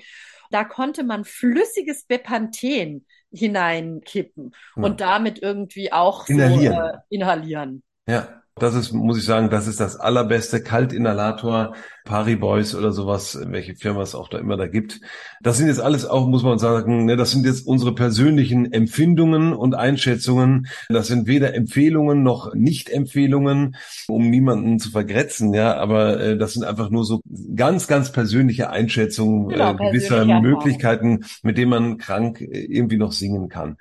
[0.49, 4.83] Da konnte man flüssiges Bepanthen hineinkippen ja.
[4.83, 6.73] und damit irgendwie auch inhalieren.
[6.73, 7.83] So, äh, inhalieren.
[8.07, 8.40] Ja.
[8.55, 14.01] Das ist, muss ich sagen, das ist das allerbeste Kaltinhalator, Pariboys oder sowas, welche Firma
[14.01, 14.99] es auch da immer da gibt.
[15.41, 19.53] Das sind jetzt alles auch, muss man sagen, ne, das sind jetzt unsere persönlichen Empfindungen
[19.53, 20.67] und Einschätzungen.
[20.89, 26.65] Das sind weder Empfehlungen noch Nicht-Empfehlungen, um niemanden zu vergrätzen, ja, aber äh, das sind
[26.65, 27.21] einfach nur so
[27.55, 33.13] ganz, ganz persönliche Einschätzungen genau, äh, gewisser Möglichkeiten, mit denen man krank äh, irgendwie noch
[33.13, 33.77] singen kann.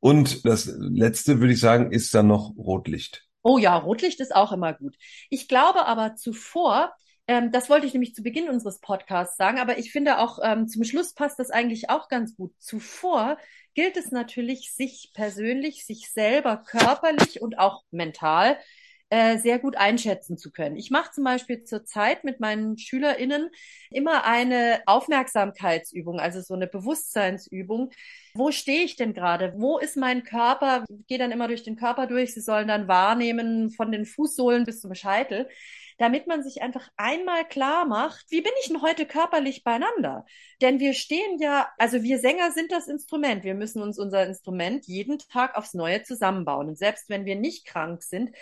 [0.00, 3.24] Und das letzte, würde ich sagen, ist dann noch Rotlicht.
[3.44, 4.96] Oh ja, Rotlicht ist auch immer gut.
[5.30, 6.94] Ich glaube aber zuvor,
[7.28, 10.66] ähm, das wollte ich nämlich zu Beginn unseres Podcasts sagen, aber ich finde auch ähm,
[10.68, 12.54] zum Schluss passt das eigentlich auch ganz gut.
[12.58, 13.38] Zuvor
[13.74, 18.58] gilt es natürlich, sich persönlich, sich selber körperlich und auch mental
[19.14, 20.74] äh, sehr gut einschätzen zu können.
[20.74, 23.48] Ich mache zum Beispiel zurzeit mit meinen SchülerInnen
[23.90, 27.92] immer eine Aufmerksamkeitsübung, also so eine Bewusstseinsübung.
[28.34, 29.54] Wo stehe ich denn gerade?
[29.56, 30.84] Wo ist mein Körper?
[30.88, 32.34] Ich gehe dann immer durch den Körper durch.
[32.34, 35.48] Sie sollen dann wahrnehmen von den Fußsohlen bis zum Scheitel
[35.98, 40.26] damit man sich einfach einmal klar macht, wie bin ich denn heute körperlich beieinander?
[40.60, 43.44] Denn wir stehen ja, also wir Sänger sind das Instrument.
[43.44, 46.66] Wir müssen uns unser Instrument jeden Tag aufs Neue zusammenbauen.
[46.66, 48.34] Und selbst wenn wir nicht krank sind,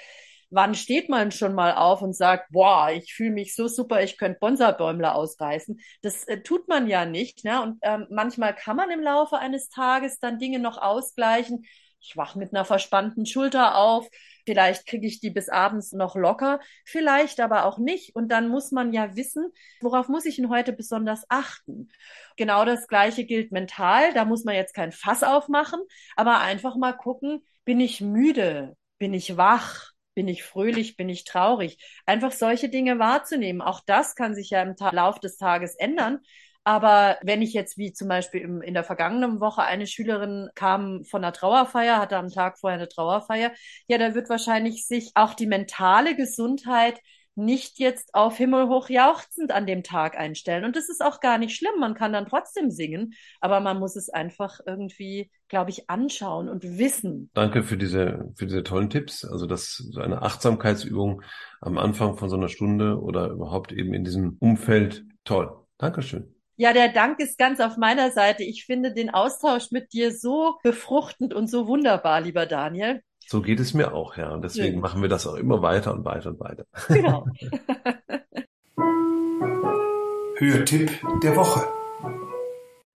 [0.53, 4.19] wann steht man schon mal auf und sagt, boah, ich fühle mich so super, ich
[4.19, 5.81] könnte Bonsai-Bäumler ausreißen.
[6.03, 7.45] Das äh, tut man ja nicht.
[7.45, 7.63] Ne?
[7.63, 11.65] Und ähm, manchmal kann man im Laufe eines Tages dann Dinge noch ausgleichen.
[12.01, 14.09] Ich wach mit einer verspannten Schulter auf.
[14.45, 18.17] Vielleicht kriege ich die bis abends noch locker, vielleicht aber auch nicht.
[18.17, 21.89] Und dann muss man ja wissen, worauf muss ich denn heute besonders achten.
[22.37, 24.13] Genau das Gleiche gilt mental.
[24.15, 25.81] Da muss man jetzt kein Fass aufmachen,
[26.17, 28.77] aber einfach mal gucken, bin ich müde?
[28.99, 29.92] Bin ich wach?
[30.15, 30.97] Bin ich fröhlich?
[30.97, 31.79] Bin ich traurig?
[32.07, 33.63] Einfach solche Dinge wahrzunehmen.
[33.63, 36.21] Auch das kann sich ja im Ta Lauf des Tages ändern.
[36.65, 41.05] Aber wenn ich jetzt wie zum Beispiel im, in der vergangenen Woche eine Schülerin kam
[41.05, 43.53] von einer Trauerfeier, hatte am Tag vorher eine Trauerfeier,
[43.89, 47.01] ja, da wird wahrscheinlich sich auch die mentale Gesundheit
[47.35, 50.65] nicht jetzt auf himmelhoch jauchzend an dem Tag einstellen.
[50.65, 51.79] Und das ist auch gar nicht schlimm.
[51.81, 56.63] Man kann dann trotzdem singen, aber man muss es einfach irgendwie, glaube ich, anschauen und
[56.79, 57.31] wissen.
[57.35, 59.25] Danke für diese, für diese tollen Tipps.
[59.25, 61.23] Also das so eine Achtsamkeitsübung
[61.61, 65.05] am Anfang von so einer Stunde oder überhaupt eben in diesem Umfeld.
[65.25, 65.57] Toll.
[65.79, 66.35] Dankeschön.
[66.57, 68.45] Ja, der Dank ist ganz auf meiner Seite.
[68.45, 73.03] Ich finde den Austausch mit dir so befruchtend und so wunderbar, lieber Daniel.
[73.33, 74.35] So geht es mir auch, ja.
[74.35, 74.81] Und deswegen ja.
[74.81, 76.67] machen wir das auch immer weiter und weiter und weiter.
[76.89, 77.25] Genau.
[80.37, 80.91] Hörtipp
[81.23, 81.67] der Woche.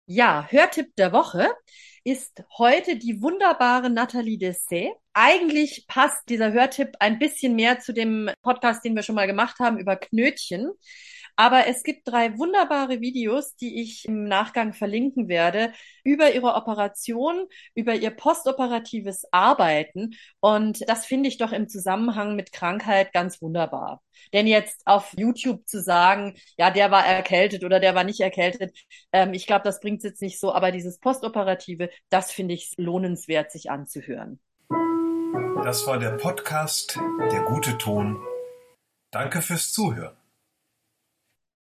[0.08, 1.48] Ja, Hörtipp der Woche
[2.04, 4.92] ist heute die wunderbare Nathalie Dessay.
[5.14, 9.60] Eigentlich passt dieser Hörtipp ein bisschen mehr zu dem Podcast, den wir schon mal gemacht
[9.60, 10.70] haben über Knötchen.
[11.36, 17.48] Aber es gibt drei wunderbare Videos, die ich im Nachgang verlinken werde, über ihre Operation,
[17.74, 20.16] über ihr postoperatives Arbeiten.
[20.40, 24.02] Und das finde ich doch im Zusammenhang mit Krankheit ganz wunderbar.
[24.34, 28.78] Denn jetzt auf YouTube zu sagen, ja, der war erkältet oder der war nicht erkältet,
[29.12, 30.54] ähm, ich glaube, das bringt es jetzt nicht so.
[30.54, 34.40] Aber dieses postoperative, das finde ich lohnenswert, sich anzuhören.
[35.64, 37.00] Das war der Podcast
[37.32, 38.22] Der gute Ton.
[39.12, 40.16] Danke fürs Zuhören.